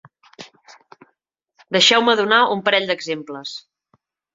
Deixeu-me 1.77 2.19
donar 2.23 2.43
un 2.59 2.67
parell 2.71 2.93
d’exemples. 2.93 3.59